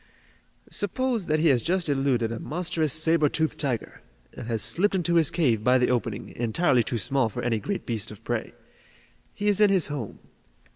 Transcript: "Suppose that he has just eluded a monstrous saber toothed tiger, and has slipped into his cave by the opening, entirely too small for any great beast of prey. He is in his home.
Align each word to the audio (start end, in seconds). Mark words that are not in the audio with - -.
"Suppose 0.71 1.27
that 1.27 1.39
he 1.41 1.49
has 1.49 1.61
just 1.61 1.87
eluded 1.87 2.31
a 2.31 2.39
monstrous 2.39 2.91
saber 2.91 3.29
toothed 3.29 3.59
tiger, 3.59 4.01
and 4.35 4.47
has 4.47 4.63
slipped 4.63 4.95
into 4.95 5.13
his 5.13 5.29
cave 5.29 5.63
by 5.63 5.77
the 5.77 5.91
opening, 5.91 6.29
entirely 6.35 6.81
too 6.81 6.97
small 6.97 7.29
for 7.29 7.43
any 7.43 7.59
great 7.59 7.85
beast 7.85 8.09
of 8.09 8.23
prey. 8.23 8.55
He 9.35 9.47
is 9.47 9.61
in 9.61 9.69
his 9.69 9.89
home. 9.93 10.17